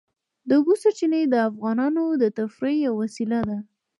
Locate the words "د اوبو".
0.47-0.73